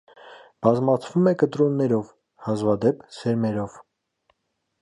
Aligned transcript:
Բազմացվում 0.67 1.29
է 1.33 1.33
կտրոններով, 1.43 2.09
հազվադեպ՝ 2.47 3.07
սերմերով։ 3.19 3.81